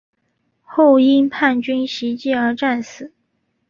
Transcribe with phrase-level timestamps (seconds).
[0.63, 3.13] 后因叛军袭击而战死。